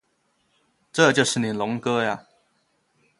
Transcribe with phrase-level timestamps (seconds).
[0.91, 2.25] 这就是你龙哥呀